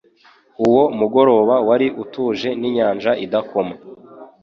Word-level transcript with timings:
Uwo 0.65 0.83
mugoroba 0.97 1.55
wari 1.67 1.87
utuje 2.03 2.49
n'inyanja 2.59 3.09
nayo 3.13 3.21
idakoma. 3.25 3.75